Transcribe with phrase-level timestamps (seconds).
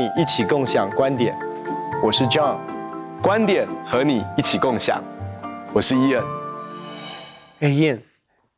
[0.00, 1.38] 你一起共享观点，
[2.02, 2.58] 我是 John，
[3.20, 5.04] 观点和你一起共享，
[5.74, 6.24] 我是伊恩。
[7.60, 7.98] 哎，Ian，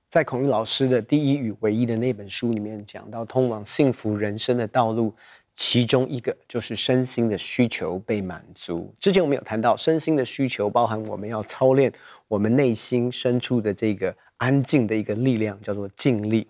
[0.08, 5.12] 在孔毅老师的第一与唯一的那本书里面讲到通往幸福人生的道路，
[5.52, 8.94] 其中一个就是身心的需求被满足。
[9.00, 11.92] 之前我们有谈到身心的需求，包含我们要操练
[12.28, 16.46] 我们内心深处的这个安静的一个力量，叫做静力。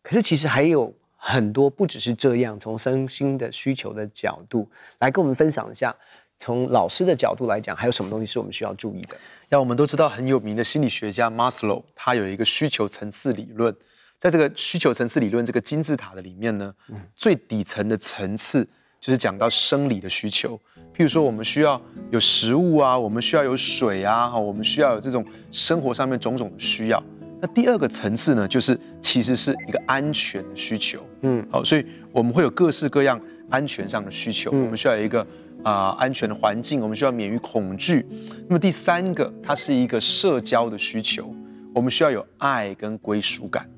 [0.00, 0.90] 可是其实还有。
[1.28, 5.92] 很多不只是这样，从身心的需求的角度来跟我们分享一下，
[6.38, 9.16] 从老师的角度来讲，还有什么东西是我们需要注意的？
[9.48, 13.74] 要我们都知道很有名的心理学家 maslo 他有一个需求层次理论，
[14.16, 16.72] 在这个需求层次理论这个金字塔的里面呢，
[17.16, 18.64] 最底层的层次
[19.00, 20.56] 就是讲到生理的需求，
[20.94, 27.02] 譬如说我们需要有食物啊，我们需要有水啊，我们需要有这种生活上面种种的需要。
[27.40, 33.20] 那第二个层次呢，就是其实是一个安全的需求，嗯，好，所以我们会有各式各样
[33.50, 35.20] 安全上的需求，嗯、我们需要有一个
[35.62, 38.06] 啊、呃、安全的环境，我们需要免于恐惧。
[38.48, 41.30] 那么第三个，它是一个社交的需求，
[41.74, 43.68] 我们需要有爱跟归属感。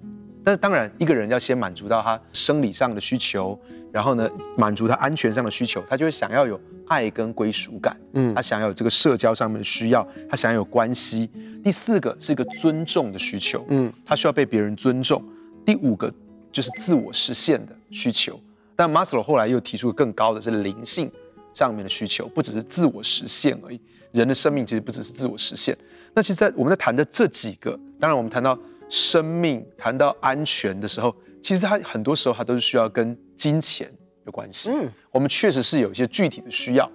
[0.49, 3.61] 但是当然，一个人要先满足到他生理上的需求，
[3.93, 11.29] 然后呢，满足他安全上的需求，他就会想要有爱跟归属感，嗯，他想要有这个社交上面的需要，他想要有关系。
[11.63, 15.23] 第四个是一个尊重的需求，嗯，他需要被别人尊重。
[15.67, 16.11] 第五个
[16.51, 18.41] 就是自我实现的需求。
[18.75, 21.13] 但马斯洛后来又提出更高的是灵性
[21.53, 23.79] 上面的需求，不只是自我实现而已。
[24.13, 25.77] 人的生命其实不只是自我实现。
[26.15, 33.93] 那其实，在我们在谈的这几个，当然我们谈到生命、谈到安全的时候，其实它很多时候它都是需要跟金钱
[34.27, 34.71] 有关系。
[34.71, 36.91] 嗯，我们确实是有一些具体的需要。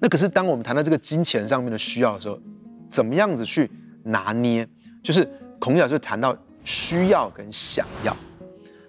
[0.00, 2.40] 那可是当我们谈到这个金钱上面的需要的时候，
[2.88, 3.70] 怎么样子去
[4.04, 4.66] 拿捏？
[5.02, 8.16] 就是孔老就谈到需要跟想要。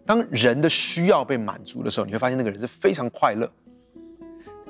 [0.06, 3.50] 当人的需要被满足的时候，你会发现那个人是非常快乐。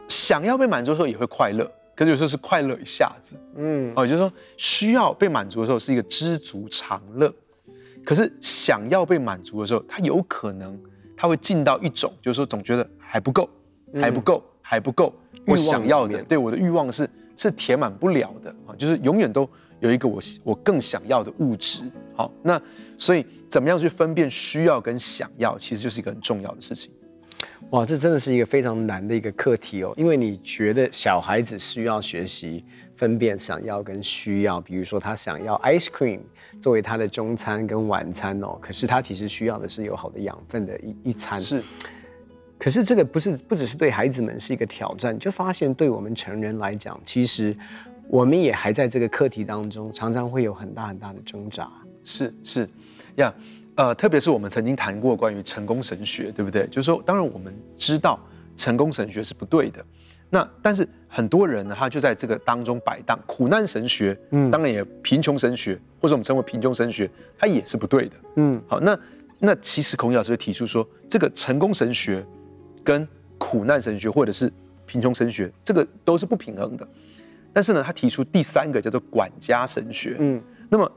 [0.07, 3.35] 想要被满足的时候也会快乐，可是有时候是快乐一下子。
[3.55, 7.33] 嗯，哦，也就是说需要被满足的时候是一个知足常乐，
[8.03, 10.79] 可是想要被满足的时候，他有可能
[11.15, 13.49] 他会进到一种，就是说总觉得还不够，
[13.95, 15.13] 还不够，还不够。
[15.45, 17.09] 我想要的，对我的欲望是。
[17.41, 19.49] 是填满不了的啊，就是永远都
[19.79, 21.83] 有一个我我更想要的物质。
[22.13, 22.61] 好，那
[22.97, 26.91] 所以怎么样去分辨需要跟想要，其实就是一个很重要的事情。
[27.69, 36.19] 哇，这真的是一个非常难的一个课题哦，因为你觉得小孩子需要学习分辨想要跟需要，比如说他想要 ice cream
[36.61, 41.39] 作为他的中餐跟晚餐哦，可是他其实需要的是有好的养分的一一餐。
[41.39, 41.63] 是。
[42.57, 47.55] 可是这个不是不只是对孩子们是一个挑战，就发现对我们成人来讲，其实
[48.09, 51.71] 我们也还在这个课题当中，常常会有很大很大的挣扎。
[52.03, 52.69] 是是，
[53.15, 53.33] 呀，
[53.75, 56.67] 呃，特别是我们曾经谈过关于成功神学，对不对？
[56.67, 58.19] 就是说，当然我们知道
[58.57, 59.85] 成功神学是不对的，
[60.29, 63.19] 那但是很多人呢，他就在这个当中摆荡。
[63.25, 68.15] 苦难神学，嗯，当然也贫穷神学，或者我们称为贫穷神学，它也是不对的。
[68.35, 68.99] 嗯，好，那
[69.39, 72.25] 那其实孔毅老师会提出说，这个成功神学。
[72.81, 73.07] 跟
[73.37, 74.51] 苦难神学或者是
[74.87, 76.87] 贫穷神学，这个都是不平衡的。
[77.53, 80.15] 但是呢，他提出第三个叫做管家神学。
[80.17, 80.91] 嗯，那么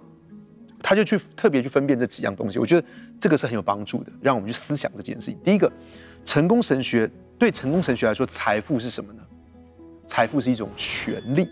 [0.81, 2.87] 他就去特别去分辨这几样东西，我觉得
[3.21, 5.37] 这个是很有帮助的，让我们去思想这件事情。
[5.45, 5.71] 第一个，
[6.25, 7.11] 成功神学
[7.43, 9.23] 对成功神学来说，财富是什么呢？
[10.07, 11.49] 财富是一种权利。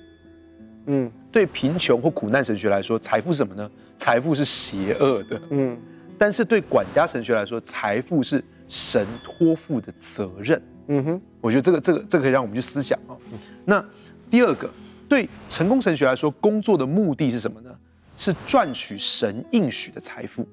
[0.86, 3.68] 嗯，对贫穷或苦难神学来说，财富是什么呢？
[3.98, 5.42] 财富是邪恶的。
[5.50, 5.76] 嗯，
[6.16, 8.40] 但是对管家神学来说，财富是。
[8.68, 13.18] 神托付的责任，嗯哼，我觉得这个这个这个可以让我们去思想啊。
[13.64, 13.84] 那
[14.30, 14.70] 第二个，
[15.08, 17.76] 对成功神学来说，工作的目的是什么呢？
[18.16, 20.46] 是赚取神应许的财富。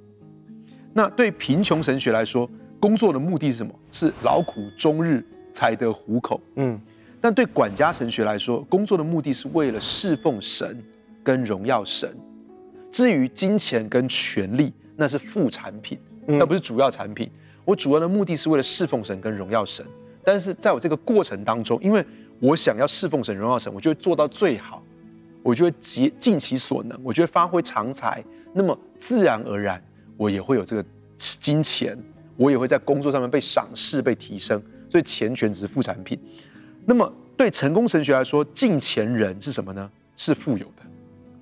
[0.94, 2.50] 那对贫穷神学来说，
[2.80, 3.74] 工作的目的是什么？
[3.92, 6.40] 是劳苦终日才得糊口。
[6.56, 6.80] 嗯，
[7.20, 10.84] 但对管家神学来说，工作的目的是为了侍奉神
[11.24, 12.16] 跟荣耀神。
[12.92, 17.30] 至于金钱跟权力，那是副产品，那不是主要产品。
[17.66, 19.86] 我主要的目的是为了侍奉神跟荣耀神，
[20.24, 22.04] 但是在我这个过程当中，因为
[22.40, 24.82] 我想要侍奉神、荣耀神，我就会做到最好，
[25.44, 29.84] 我就会竭尽其所能，我就会发挥长才，那么自然而然，
[30.16, 30.86] 我也会有这个
[31.18, 31.98] 金钱，
[32.38, 36.18] 我也会在工作上面被赏识、被提升，所以钱全只是副产品。
[36.86, 39.92] 那么对成功神学来说，进钱人是什么呢？
[40.16, 40.84] 是富有的。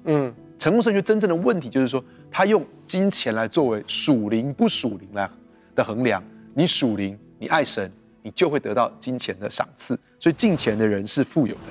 [0.06, 5.30] 嗯，成功神学真正的问题就是说，他用金钱来作为属灵不属灵来。
[5.76, 7.92] 的衡量，你属灵，你爱神，
[8.24, 10.00] 你就会得到金钱的赏赐。
[10.22, 11.62] 所以进钱的人是富有的。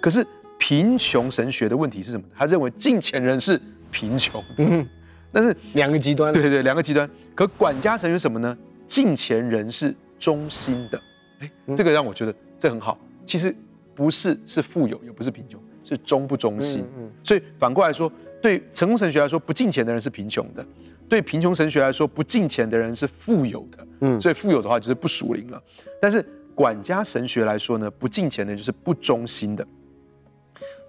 [0.00, 0.26] 可是
[0.58, 2.24] 贫穷神学的问题是什么？
[2.36, 3.60] 他认为进钱人是
[3.92, 4.64] 贫穷的。
[4.64, 4.84] 嗯，
[5.34, 6.32] 但是两个极端。
[6.32, 7.08] 对对，两个极端。
[7.34, 8.56] 可管家神学什么呢？
[8.86, 11.00] 敬钱人是忠心的。
[11.40, 12.96] 哎，这个让我觉得这很好。
[13.26, 13.54] 其实
[13.94, 16.86] 不是是富有，也不是贫穷，是忠不忠心。
[17.24, 18.10] 所以反过来说，
[18.40, 20.62] 对成功神学来说，不敬钱的人是贫穷的；
[21.08, 23.86] 对贫穷神学来说，不敬钱的人是富有的。
[24.02, 25.60] 嗯，所以富有的话就是不属灵了。
[26.00, 29.66] 但是管家神学来说呢，不敬钱的就是不忠心的。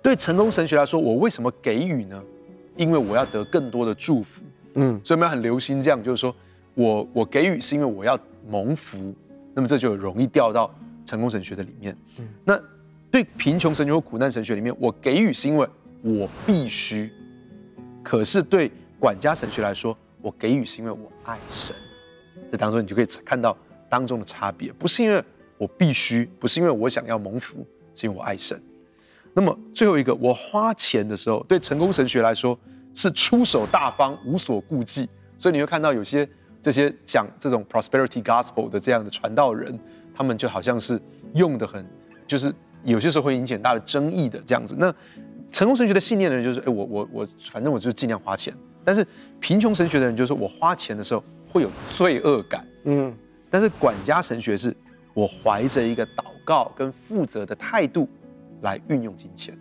[0.03, 2.21] 对成功神学来说，我为什么给予呢？
[2.75, 4.41] 因为我要得更多的祝福。
[4.75, 6.35] 嗯，所以我们要很留心这样，就是说
[6.73, 9.13] 我我给予是因为我要蒙福，
[9.53, 10.73] 那么这就容易掉到
[11.05, 11.95] 成功神学的里面。
[12.19, 12.61] 嗯，那
[13.09, 15.67] 对贫穷神学或苦难神学里面，我给予是因为
[16.01, 17.09] 我必须。
[18.03, 18.69] 可是对
[18.99, 21.75] 管家神学来说，我给予是因为我爱神。
[22.51, 23.57] 这当中你就可以看到
[23.89, 25.23] 当中的差别，不是因为
[25.57, 28.61] 我必须，不是因为我想要蒙福，是因为我爱神。
[29.35, 32.57] 那么最后一个，我花钱的时候，对成功神学来说
[32.93, 35.09] 是出手大方，无所顾忌。
[35.37, 36.27] 所以你会看到有些
[36.61, 39.77] 这些讲这种 prosperity gospel 的这样的传道人，
[40.15, 40.97] 他们就好像是
[41.33, 41.85] 用的很，
[42.25, 42.49] 就是
[42.83, 44.73] 有些时候会引起很大的争议的这样子。
[44.79, 44.93] 那
[45.51, 48.55] 成功神学的信念的人就是，哎，我我我，反正我就尽量花钱。
[48.85, 49.05] 但是
[49.41, 51.21] 贫穷神学的人就是说，我花钱的时候
[51.51, 52.65] 会有罪恶感。
[52.85, 53.13] 嗯。
[53.49, 54.75] 但是管家神学是，
[55.13, 58.07] 我怀着一个祷告跟负责的态度
[58.61, 59.57] 来运用金钱。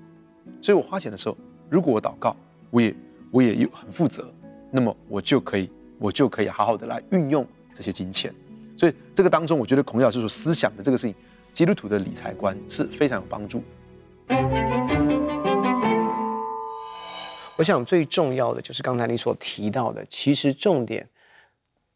[0.61, 1.37] 所以我花钱的时候，
[1.69, 2.37] 如果我祷告，
[2.71, 2.95] 我也
[3.31, 4.33] 我也有很负责，
[4.71, 8.33] 那么我就可以我就可以好好的来运用这些金钱。
[8.77, 11.15] 所以这个当中，我觉得孔老师所思想的这个事情，
[11.53, 13.63] 基督徒的理财观是非常有帮助
[14.29, 14.37] 的。
[17.57, 21.09] 我想最重要的就是刚才你所提到的，其实重点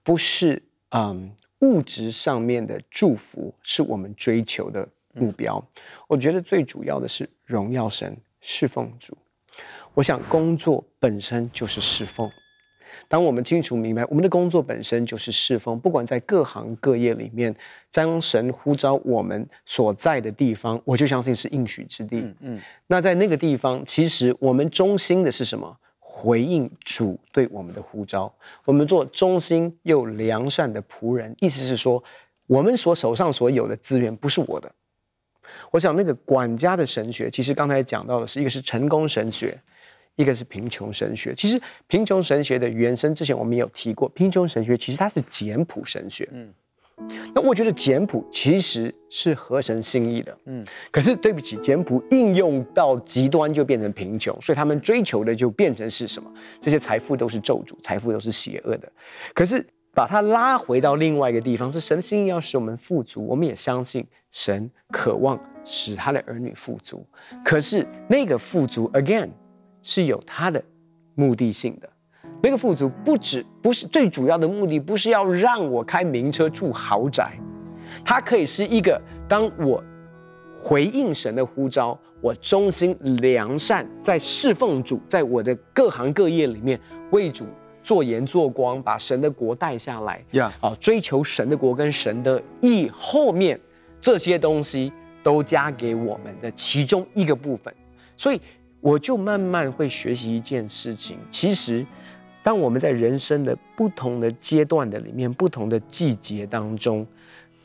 [0.05, 5.62] 不是嗯物质上面的祝福是我们追求的目标。
[6.06, 9.17] 我觉得最主要的是荣耀神、侍奉主。
[9.94, 12.31] 我想工作本身就是侍奉。
[13.09, 17.55] 当我们清楚明白，我们的工作本身就是侍奉，不管在各行各业里面，
[17.91, 22.20] 当神呼召我们所在的地方，我就相信是应许之地。
[22.20, 25.75] 嗯，嗯，那在那个地方，其实我们中心的是什么？
[26.00, 28.31] 回应主对我们的呼召，
[28.65, 31.35] 我们做忠心又良善的仆人。
[31.38, 32.03] 意思是说，
[32.47, 34.70] 我们所手上所有的资源不是我的。
[35.70, 39.59] 我想那个管家的神学，其实刚才讲到的是一个是成功神学。
[40.17, 46.29] 一个是贫穷神学，其实贫穷神学的原生之前我们也有提过，贫穷神学其实它是简朴神学。
[46.32, 46.53] 嗯，
[47.32, 50.37] 那我觉得简朴其实是合神心意的。
[50.47, 56.29] 嗯，可是对不起，简朴应用到极端就变成贫穷，所以他们追求的就变成是什么？
[56.61, 58.91] 这些财富都是咒诅，财富都是邪恶的。
[59.32, 67.06] 可是把它拉回到另外一个地方，是神心意要使我们富足，我们也相信神渴望使他的儿女富足。
[67.44, 69.31] 可是那个富足，again。
[69.81, 70.62] 是有他的
[71.14, 71.88] 目的性的，
[72.43, 77.38] 那个富足不止不是最主要的目的，不是要让我开名车住豪宅，
[78.05, 79.82] 它可以是一个当我
[80.55, 86.78] 回应神的呼召，我忠心良善，在侍奉主，在我的各行各业里面
[87.12, 87.46] 为主
[87.82, 93.58] 做盐做光，把神的国带下来，呀啊，追求神的国跟神的义，后面
[94.00, 94.93] 这些东西
[95.29, 97.75] 都加给我们的其中一个部分，
[98.17, 98.41] 所以。
[98.81, 101.19] 我就慢慢会学习一件事情。
[101.32, 101.85] 其实，
[102.44, 107.05] 当我们在人生的不同的阶段的里面，不同的季节当中，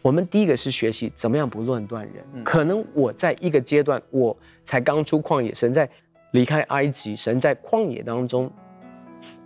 [0.02, 2.26] 我们第一个是学习怎么样不论断人。
[2.34, 5.88] 嗯、可能我在一个阶段，我才刚出旷野，神在
[6.32, 8.52] 离开埃及，神在旷野当中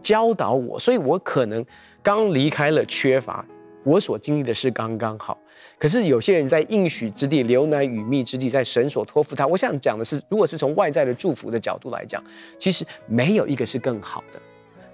[0.01, 1.65] 教导我，所以我可能
[2.01, 3.45] 刚离开了缺乏，
[3.83, 5.37] 我所经历的是刚刚好。
[5.77, 9.45] 可是有些人在应许之地、流奶与蜜之地，在神所托付他。
[9.45, 12.23] 我想讲的是，如果是从外在的祝福的角度来讲，
[12.57, 14.39] 其实没有一个是更好的。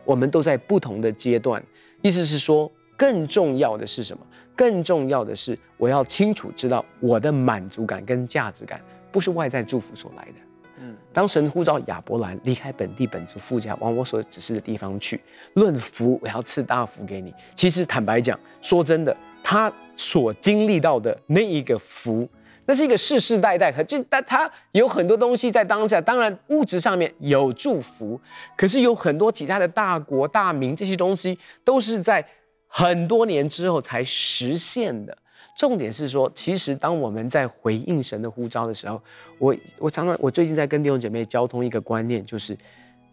[0.03, 1.63] 我们都在不同的阶段，
[2.01, 4.25] 意思是说，更重要的是什么？
[4.55, 10.33] 更重要的是，我要清楚知道我的满足感跟价值感不是外在祝福所来的。
[10.79, 15.21] 嗯，当神呼召亚伯兰离开本地本族富家，往我所指示的地方去，
[15.53, 17.33] 论福，我要赐大福给你。
[17.55, 19.15] 其实坦白讲，说真的。
[19.43, 22.27] 他所经历到的那一个福，
[22.65, 28.19] 那是一个世世代代，可就但他有很多东西在当下，当然物质上面有祝福，
[28.55, 32.25] 可是有很多其他的大国大民这些东西都是在
[32.67, 35.15] 很多年之后才实现的。
[35.55, 38.99] 重点是说，其实当我们在回应神的呼召的时候，
[39.37, 42.57] 我我常常我最近在跟弟兄姐妹交通一个观念，就是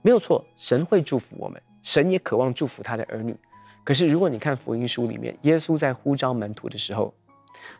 [0.00, 3.36] 没有错，神会祝福我们，神也渴望祝福他的儿女。
[3.82, 7.12] 可是，如果你看福音书里面，耶稣在呼召门徒的时候，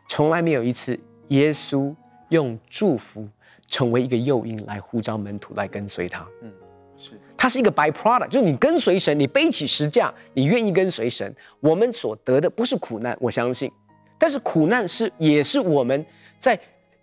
[0.08, 1.94] 从来没有一次耶稣
[2.30, 3.28] 用祝福
[3.68, 6.26] 成为一个诱因来呼召门徒来跟随他。
[6.42, 6.52] 嗯，
[6.96, 13.70] 是，它是一个 by product，就是你跟随神，你背起十架，你愿意跟随神，我们所得的不是苦难，我相信，
[14.18, 16.04] 但是苦难是也是我们
[16.38, 16.58] 在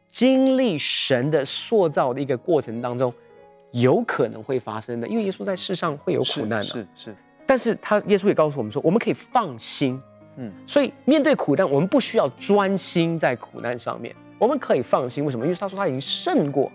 [0.07, 3.13] 经历神的塑造的一个过程当中，
[3.71, 5.07] 有可能会发生的。
[5.07, 7.05] 因为耶稣在世上会有苦难的，是是。
[7.05, 7.15] 是
[7.47, 9.99] 但是他耶稣也告诉我们说，我们可以放心。
[10.35, 15.25] 嗯，所以面对苦难，我们不需要专心在苦难上面，我们可以放心。
[15.25, 15.45] 为什么？
[15.45, 16.71] 因为他说他已经胜过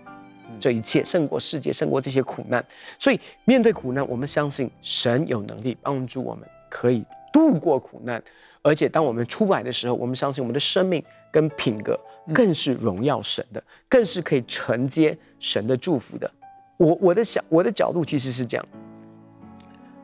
[0.59, 2.65] 这一切，胜过世界，胜过这些苦难。
[2.99, 8.21] 所以面对苦难，我们相信神有能力帮助我们，可以度过苦难。
[8.61, 11.01] 而且当我们出来的时候，我们相信我们的生命
[11.31, 11.97] 跟品格
[12.33, 16.29] 更是荣耀神的，更是可以承接神的祝福的。
[16.77, 18.65] 我我的想我的角度其实是这样，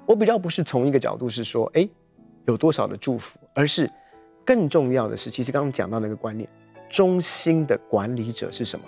[0.09, 1.87] 我比较不是从一个角度是说，哎。
[2.45, 3.87] 有多少的祝福，而是
[4.43, 6.49] 更重要的是，其实刚刚讲到那个观念，
[6.87, 8.83] 中心的管理者是什么？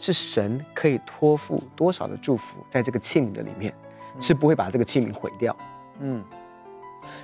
[0.00, 3.72] 是神可以托付多少的祝福在这个器皿的里面，
[4.18, 5.56] 是不会把这个器皿毁掉。
[6.00, 6.24] 嗯，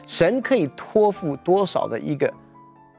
[0.06, 2.32] 神可以托付多少的一个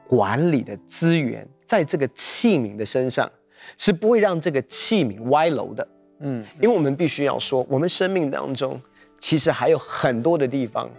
[0.06, 3.30] 管理的资源在这个器皿的身上，
[3.78, 5.88] 是不会让这个器皿歪楼的。
[6.20, 8.78] 嗯，因为我们必须要说，我们生命当中
[9.18, 10.90] 其实还有很多的地方。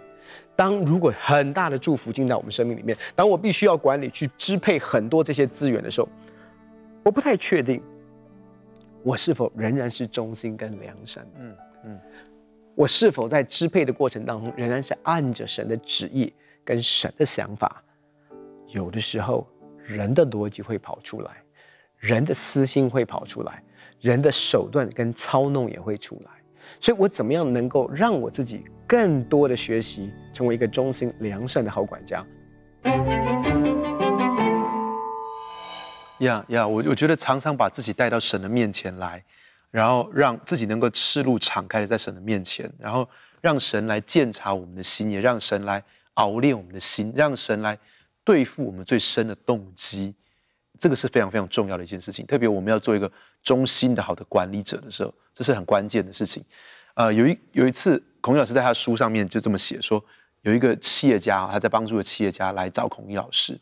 [0.56, 6.08] 当如果很大的祝福进到我们生命里面，当我必须要管理去支配很多这些资源的时候，
[7.04, 7.80] 我不太确定
[9.04, 11.24] 我是否仍然是忠心跟良善。
[11.38, 12.00] 嗯嗯，
[12.74, 16.32] 我是否在支配的过程当中仍然是按着神的旨意
[16.64, 17.80] 跟神的想法？
[18.66, 19.46] 有的时候
[19.84, 21.30] 人的逻辑会跑出来，
[21.98, 23.62] 人的私心会跑出来，
[24.00, 26.32] 人的手段跟操弄也会出来。
[26.80, 32.24] 所以我怎么样能够让我自己更多的学习，成为一个忠心良善的好管家？
[36.20, 39.22] 呀呀，我我觉得常常把自己带到神的面前来，
[39.70, 43.08] 然后让自己能够赤露敞开的在神的面前，然后
[43.40, 45.82] 让神来鉴察我们的心，也让神来
[46.14, 47.76] 熬炼我们的心，让神来
[48.24, 50.14] 对付我们最深的动机。
[50.78, 53.10] 这个是非常非常重要的一件事情，特别我们要做一个
[53.42, 56.44] 忠心的好的管理者的时候，这是很关键的事情。
[56.94, 60.02] 呃，有一有一次，孔老师在他的书上面就这么写说，
[60.42, 63.58] 有一个企业家，他在帮助的企业家来找孔毅老师。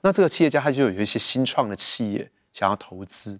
[0.00, 3.38] 那这个企业家他就有一些新创的企业想要投资，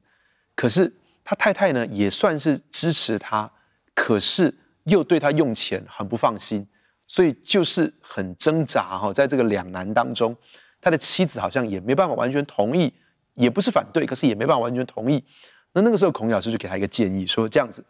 [0.55, 3.51] 可是他太太呢也算是支持他，
[3.95, 4.55] 可是
[4.85, 6.67] 又对他用钱很不放心，
[7.07, 10.37] 所以就是很挣扎哈，在这个两难当中，
[10.81, 12.93] 他的妻子好像也没办法完全同意。
[13.35, 15.23] 也不是反对，可是也没办法完全同意。
[15.73, 17.85] 那那个时候，孔老师就给他一个建议，说这样子，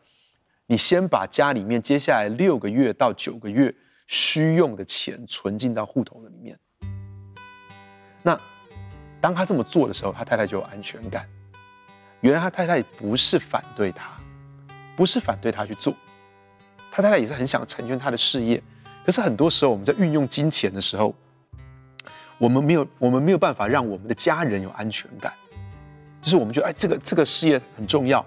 [0.66, 3.74] 你先把家里面接下来六个月到九个月
[4.06, 6.58] 需用的钱存进到户头的里面。
[8.22, 8.40] 那
[9.20, 11.28] 当他这么做的时候，他太太就有安全感。
[12.20, 14.18] 原来他太太不是反对他，
[14.96, 15.92] 不是反对他去做，
[16.90, 18.62] 他太太也是很想成全他的事业。
[19.04, 21.14] 可是很多时候，我们在运用金钱的时候，
[22.38, 25.32] 我们没有，我们没有办法让我们的家人有安全感，
[26.20, 28.24] 就是我们觉得，哎，这个这个事业很重要，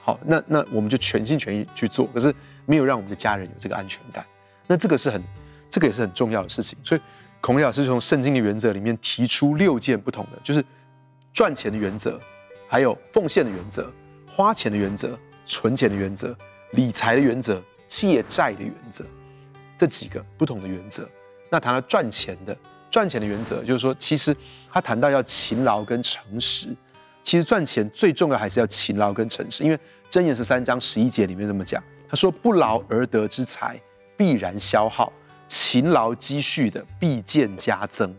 [0.00, 2.32] 好，那那我们就全心全意去做，可是
[2.66, 4.24] 没有让我们的家人有这个安全感，
[4.66, 5.20] 那这个是很，
[5.68, 6.78] 这个也是很重要的事情。
[6.84, 7.00] 所以
[7.40, 10.64] 孔老师从圣经的原则里面提出六件不同的，就是
[11.32, 12.18] 赚钱的原则，
[12.68, 13.92] 还有奉献的原则，
[14.34, 16.34] 花钱的原则，存钱的原则，
[16.72, 19.04] 理财的原则，借债的原则，
[19.76, 21.08] 这几个不同的原则。
[21.50, 22.56] 那谈到赚钱的。
[22.90, 24.36] 赚钱的原则就是说，其实
[24.72, 26.68] 他谈到要勤劳跟诚实。
[27.22, 29.78] 其实赚钱最重要还是要勤劳跟诚实，因为
[30.10, 33.78] 箴言十三章十一节里面这么讲，他说：“不劳而得之财
[34.16, 35.12] 必然消耗，
[35.46, 38.14] 勤劳积蓄的必见加增。”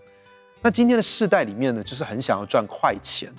[0.61, 3.33] 那今天的世代里面呢，就是很想要赚快钱，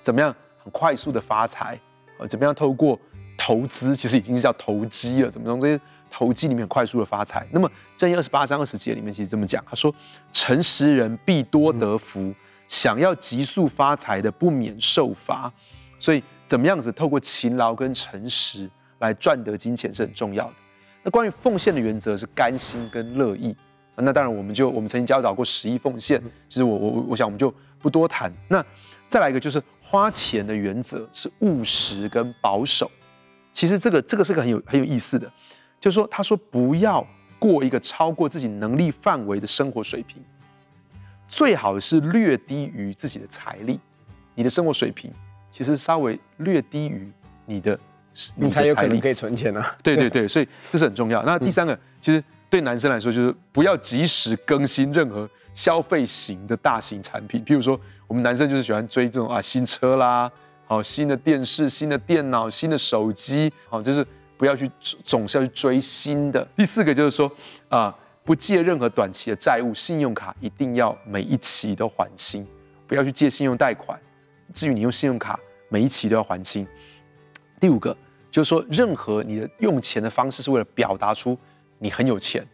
[0.00, 1.78] 怎么样很快速的发财？
[2.18, 2.98] 呃，怎么样透过
[3.36, 5.78] 投资，其实已经是叫投机了，怎么从这些？
[6.14, 7.46] 投机里面快速的发财。
[7.50, 9.92] 那么箴言二十八章二十节里面其实这么讲，他说
[10.30, 12.34] ：“诚实人必多得福，嗯、
[12.68, 15.50] 想要急速发财的不免受罚。”
[15.98, 20.54] 所以怎么样子透过勤劳跟诚实来赚得金钱是很重要的。
[21.02, 23.56] 那关于奉献的原则是甘心跟乐意。
[23.96, 28.32] 那当然我们就我们曾经教导过十一奉献，其实我我我想我们就不多谈。
[28.48, 28.64] 那
[29.08, 32.90] 再来一个就是花钱的原则是务实跟保守。
[33.52, 35.30] 其实这个这个是个很有很有意思的。
[35.82, 37.04] 就是说，他说不要
[37.40, 40.22] 过一个超过自己能力范围的生活水平，
[41.26, 43.80] 最好是略低于自己的财力。
[44.36, 45.12] 你的生活水平
[45.50, 47.10] 其实稍微略低于
[47.46, 47.76] 你的，
[48.36, 49.76] 你，才有可能可以存钱啊。
[49.82, 51.20] 对对对， 所以这是很重要。
[51.24, 57.44] 那第三个，其实对男生来说，就是不要及时更新任何消费型的大型产品。
[57.44, 60.30] 譬如说，我们男生就是喜欢追这种啊新车啦，
[60.64, 64.06] 好新的电视、新的电脑、新的手机，好就是。
[64.42, 64.68] 不要去
[65.04, 66.44] 总是要去追新的。
[66.56, 67.30] 第四个就是说，
[67.68, 72.44] 啊、不借任何短期的债务，信用卡一定要每一期都还清，
[72.88, 73.96] 不要去借信用贷款。
[74.52, 76.66] 至于你用信用卡，每一期都要还清。
[77.60, 77.96] 第五个
[78.32, 81.38] 就是说，任何你的用钱的方式是为了表达出
[81.78, 82.44] 你很有钱，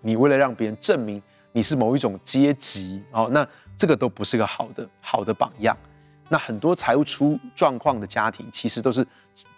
[0.00, 5.78] 你为了让别人证明你是某一种阶级哦，那这个都不是个好的好的榜样。
[6.28, 9.06] 那很多财务出状况的家庭，其实都是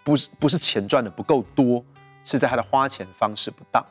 [0.03, 1.83] 不是不是钱赚的不够多，
[2.23, 3.85] 是在他的花钱方式不当。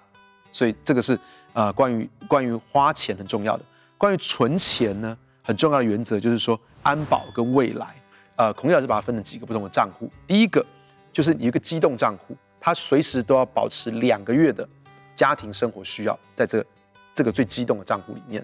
[0.52, 1.18] 所以这个是
[1.52, 3.64] 呃关于关于花钱很重要的。
[3.98, 7.94] 关于存钱呢，很重要的原则就是说安保跟未来。
[8.36, 10.10] 呃，孔老师把它分成几个不同的账户。
[10.26, 10.64] 第一个
[11.12, 14.66] 就是你一个机动账户，它随时都要保持两个月的
[15.14, 16.66] 家庭生活需要，在这个
[17.14, 18.42] 这个最机动的账户里面。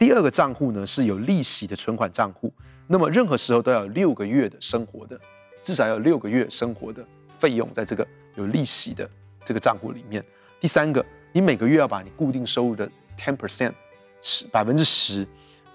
[0.00, 2.52] 第二个账户呢是有利息的存款账户，
[2.92, 5.16] 那么任何时候都要有六个月的生活的，
[5.62, 7.06] 至少要六个月生活的
[7.38, 8.04] 费用在这个
[8.34, 9.08] 有利息的
[9.44, 10.24] 这个账户里面。
[10.58, 13.72] 第三个，你每个月要把你固定收入的 ten percent
[14.22, 15.24] 十百分之十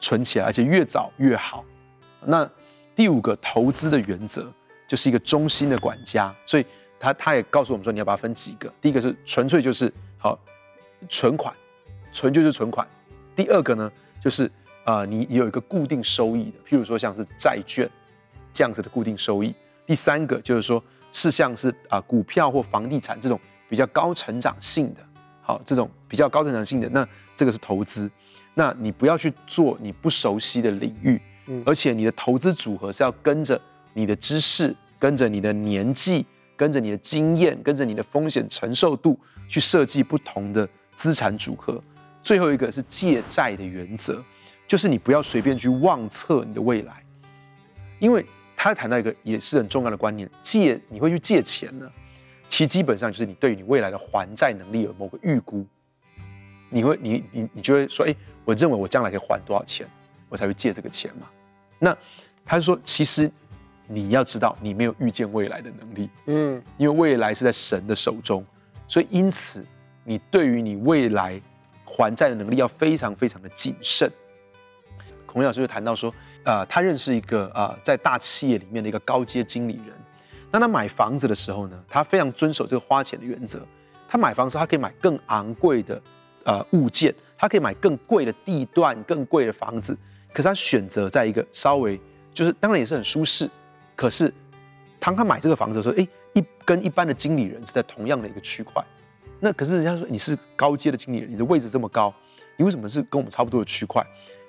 [0.01, 1.63] 存起来，而且越早越好。
[2.25, 2.47] 那
[2.93, 4.51] 第五个投资的原则
[4.85, 6.65] 就是一个中心的管家，所以
[6.99, 8.69] 他他也告诉我们说，你要把它分几个。
[8.81, 10.37] 第一个是纯粹就是好
[11.09, 11.55] 存款，
[12.11, 12.85] 存就是存款。
[13.33, 13.89] 第二个呢，
[14.21, 14.51] 就是、
[14.85, 17.89] 呃，你有一个固定收益的，譬如说像是债券
[18.53, 19.53] 这样子的固定收益。
[19.85, 25.01] 第三个就是说是像是啊、呃、股票或房地产这种比较高成长性的，
[25.41, 28.09] 好这种比较高成长性的，那这个是投资。
[28.53, 31.21] 那你不要去做你不熟悉的领域。
[31.63, 33.61] 而且你的投资组合是要跟着
[33.93, 36.25] 你的知识、跟着你的年纪、
[36.55, 39.15] 跟着你的经验、跟着你的风险承受度
[39.47, 41.79] 去设计不同的资产组合。
[42.23, 44.23] 最后一个是借债的原则，
[44.67, 47.03] 就是你不要随便去妄测你的未来，
[47.99, 51.89] 因为他谈到一个也是很重要的观念：借你会去借钱呢，
[52.49, 55.65] 其基本上就是你对于你未来的还债能力有某个预估。
[56.69, 59.87] 你会你你你就会说，哎，我认为我将来可以还多少钱？
[60.27, 61.27] 我才会借这个钱嘛？
[61.77, 61.95] 那
[62.43, 63.31] 他就说，其实
[63.87, 68.43] 你要知道，你没有预见未来的能力，嗯，因为未来是在神的手中，
[68.87, 69.63] 所以因此
[70.03, 71.39] 你对于你未来
[71.85, 74.11] 还债的能力要非常非常的谨慎。
[75.35, 76.13] 孔毅老师就谈到说，
[76.45, 79.93] 呃，他认识一个、呃，在大企业里面的一个高阶经理人，
[80.49, 83.59] 当他买房子的时候呢，他非常遵守这个花钱的原则。
[84.07, 86.01] 他买房子，他可以买更昂贵的
[86.45, 89.97] 呃物件，他可以买更贵的地段，更贵的房子。
[90.31, 91.99] 可是他选择在一个稍微
[92.33, 93.49] 就是当然也是很舒适，
[93.93, 94.33] 可是
[94.99, 98.81] 当他买这个房子的时候，哎，一跟一般的经理人是在同样的一个区块，
[99.41, 102.13] 那可是人家说你是高阶的经理人，你的位置这么高，
[102.55, 104.01] 你为什么是跟我们差不多的区块？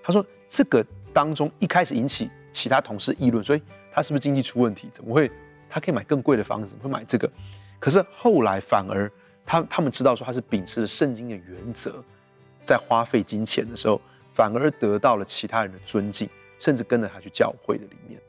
[0.06, 4.88] 他说这个当中一开始引起其他同事议论，所以他是不是经济出问题？
[4.92, 5.28] 怎么会
[5.68, 7.28] 他可以买更贵的房子，怎么会买这个？
[7.80, 9.10] 可是后来反而
[9.44, 12.00] 他他们知道说他是秉持着圣经的原则，
[12.64, 14.00] 在花费金钱的时候。
[14.32, 18.20] 反而得到了其他人的尊敬，甚至跟着他去教会的里面。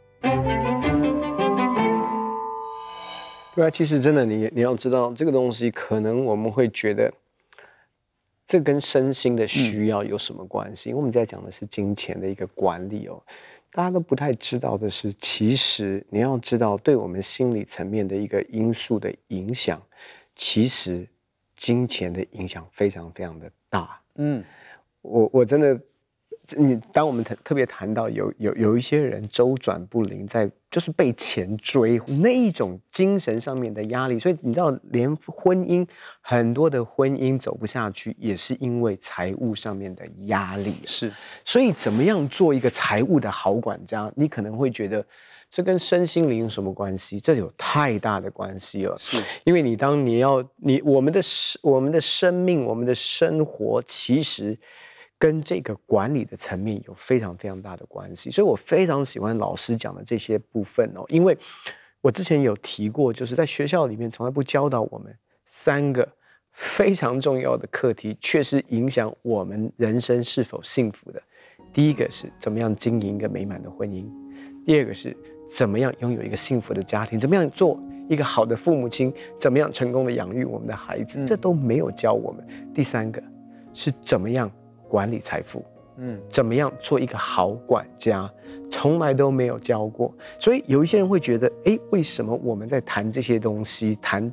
[3.53, 7.13] 对啊，其实真的你，你你要知道这个东西，可能我们会觉得
[8.47, 10.89] 这跟身心的需要有什么关系？
[10.89, 13.21] 因为我们在讲的是金钱的一个管理哦，
[13.73, 19.79] 大家都不太知道的是，其实你要知道，对我们心理层面的一个因素的影响，
[20.33, 21.05] 其实
[21.57, 24.01] 金钱的影响非常非常的大。
[24.15, 24.43] 嗯，
[25.01, 25.79] 我我真的。
[26.55, 35.85] 你当我们特特别谈到有有有一些人周转不灵，在就是被钱追那一种精神上面的压力，所以你知道，连婚姻
[36.21, 40.75] 很多的婚姻走不下去，也是因为财务上面的压力。
[40.85, 41.11] 是，
[41.43, 44.11] 所以怎么样做一个财务的好管家？
[44.15, 45.05] 你可能会觉得
[45.49, 47.19] 这跟身心灵有什么关系？
[47.19, 48.95] 这有太大的关系了。
[48.97, 51.19] 是，因为你当你要你我们的
[51.61, 54.57] 我们的生命，我们的生活，其实。
[55.19, 61.37] 跟这个管理的层面有非常非常大的关系，所以我非常喜欢老师讲的这些部分哦，因为
[62.01, 65.11] 我之前有提过，就是在学校里面从来不教导我们
[65.45, 66.07] 三个
[66.51, 71.21] 非常重要的课题，却是影响我们人生是否幸福的。
[71.73, 74.05] 第一个是怎么样经营一个美满的婚姻，
[74.65, 82.47] 第二个是怎么样拥有一个幸福的家庭，怎么样做一个好的父母亲，怎么样成功的养育我们的孩子，这都没有教我们。
[82.73, 83.21] 第三个
[83.73, 84.49] 是怎么样。
[84.87, 85.65] 管理财富，
[85.97, 88.31] 嗯，怎么样做一个好管家，
[88.71, 90.13] 从来都没有教过。
[90.39, 94.31] 所以有一些人会觉得，哎，为什么我们在谈这些东西，谈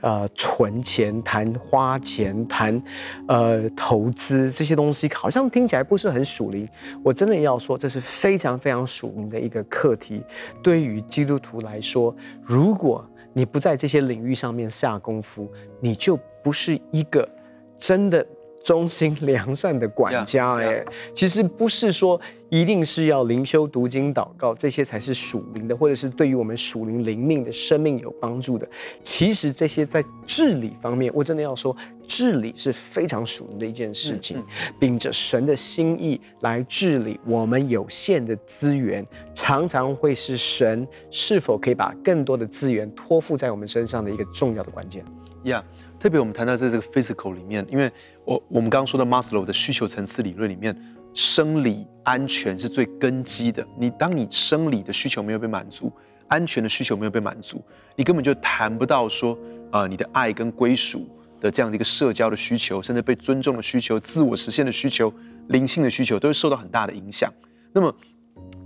[0.00, 2.82] 呃存钱、谈花钱、谈
[3.28, 6.68] 呃投资这些东西，好像听起来不是很属灵。
[7.04, 10.22] 我真的要说，这是非常非常属灵的一个课题。
[10.62, 17.28] 对于基督徒来说，如果你不在这些领域上面下功夫，你就不是一个
[17.76, 18.26] 真的。
[18.62, 20.54] 忠心良善的管家。
[20.54, 28.68] 哎 Yeah, yeah.，其实不是说一定是要灵修、读经、祷告，这些才是属灵的，或者是对于我们属灵灵命的生命有帮助的。
[29.02, 34.44] 其实这些在治理方面，我真的要说，治理是非常属灵的一件事情。
[34.78, 45.04] 秉着神的心意来治理我们有限的资源，常常会是神是否可以把更多的资源托付在我们身上的一个重要的关键。
[45.44, 47.92] 呀，yeah, 特别我们谈到在这个 physical 里面，因为
[48.24, 50.74] 我我们刚刚说的 Maslow 的需求层次理论里面，
[51.12, 53.62] 生理安全是最根基的。
[53.78, 55.92] 你当你生理的需求没有被满足，
[56.26, 57.62] 安全的需求没有被满足，
[57.94, 59.38] 你根本就谈不到说，
[59.72, 61.06] 呃，你的爱跟归属
[61.38, 65.12] 的这样的一个社交的需求，甚至被尊重的需求、自我实现的需求、
[65.48, 67.30] 灵性的需求，都会受到很大的影响。
[67.74, 67.94] 那么。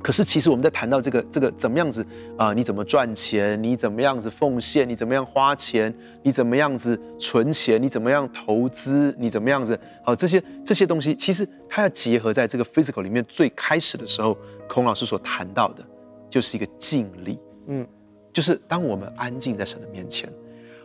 [0.05, 2.03] 可是，其实我们在谈到这个这个怎么样子
[2.37, 2.55] 啊、呃？
[2.55, 3.61] 你怎么赚钱？
[3.63, 4.87] 你怎么样子奉献？
[4.87, 5.93] 你怎么样花钱？
[6.23, 7.83] 你怎么样子存钱？
[7.83, 9.17] 你怎么样投资？
[9.19, 9.75] 你怎么样子？
[10.03, 13.25] 好、呃，这些这些东西，其实它要结合在这个 physical 里面。
[13.27, 14.37] 最开始的时候，
[14.69, 15.83] 孔老师所谈到的，
[16.29, 17.39] 就是一个静力。
[17.69, 17.87] 嗯，
[18.31, 20.31] 就是当我们安静在神的面前，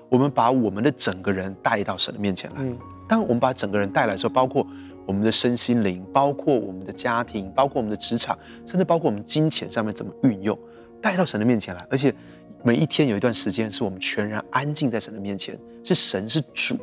[0.07, 2.61] 我们把我们的整个人带到神的面前来。
[2.61, 4.65] 嗯，当我们把整个人带来的时候，包括。
[5.09, 10.55] 我们的身心灵，包括我们的家庭，包括我们的职场，甚至包括我们金钱上面怎么运用，
[11.01, 11.83] 带到神的面前来。
[11.89, 12.13] 而且
[12.61, 16.77] 每一天有一段时间是我们全然安静在神的面前，是神是主，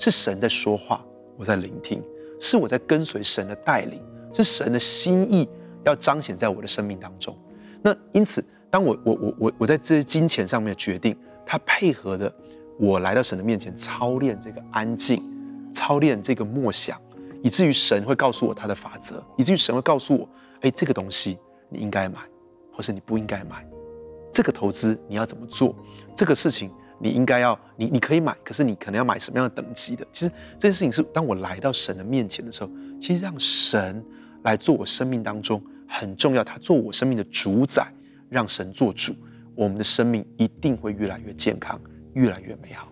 [0.00, 2.02] 是神在说话，我在聆听，
[2.40, 5.48] 是我在跟随神的带领，是神的心意
[5.84, 7.38] 要彰显在我的生命当中。
[7.82, 12.34] 那因此，当我我我我我在这些金钱上面决定，它配合的
[12.80, 15.22] 我来到神的面前操练这个安静，
[15.72, 17.00] 操练这个默想。
[17.44, 20.26] 以至于神会告诉我他的法则，以至于神会告诉我，
[20.62, 22.20] 哎，这个东西你应该买，
[22.72, 23.66] 或是你不应该买，
[24.32, 25.76] 这个投资你要怎么做，
[26.16, 30.06] 这个事情你应该要，你你可以买，可是你可能要买什么样的等级的。
[30.10, 34.02] 其实这件事情是当我来到神的面前的时候，其实让神
[34.44, 37.92] 来做我生命当中很重要，他做我生命的主宰，
[38.30, 39.14] 让神做主，
[39.54, 41.78] 我们的生命一定会越来越健康，
[42.14, 42.90] 越来越美好。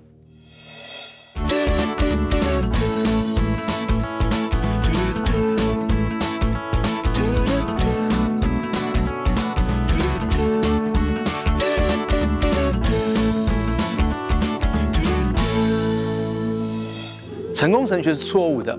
[17.63, 18.77] 成功神学是错误的，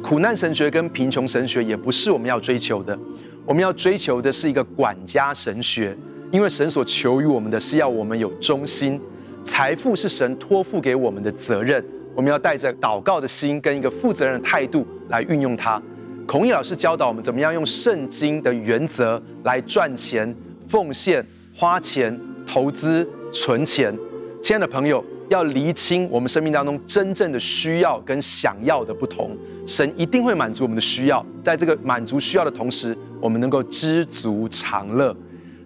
[0.00, 2.96] 苦难神学跟贫穷神学也不是我们要追求的。
[3.44, 5.98] 我们要追求的是一个管家神学，
[6.30, 9.00] 因为神所求于我们的是要我们有忠心，
[9.42, 15.82] 财富是神托付给我们的责任，我们要带着祷告的心跟一个负责任的态度来运用它。
[16.24, 20.32] 孔毅老师教导我们怎么样用圣经的原则来赚钱、
[20.68, 22.16] 奉献、花钱、
[22.46, 23.92] 投资、存钱。
[24.40, 25.04] 亲爱的朋友。
[25.30, 29.30] 要厘清我们生命当中真正的需要跟想要的不同，
[29.64, 35.16] 神一定会满足我们的需要，在这个满足需要的同时，我们能够知足常乐。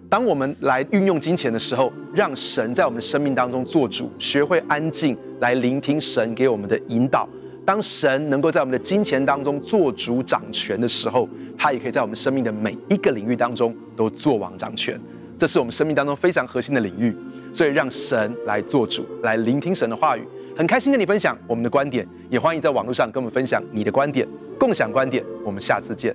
[0.07, 7.27] 当我们来运用金钱的时候，让神在我们的生命当中做主，学会安静来聆听神给我们的引导。
[7.65, 15.01] 当神能够在我们的金钱当中做主掌权的时候，他也可以在我们生命的每一个领域当中都做王掌权。
[15.39, 17.13] 这是我们生命当中非常核心的领域。
[17.55, 20.27] 所以让神来做主，来聆听神的话语。
[20.57, 24.27] 很开心跟你分享我们的观点，也欢迎在网络上跟我们分享你的观点，
[24.59, 25.23] 共享观点。
[25.45, 26.13] 我们下次见。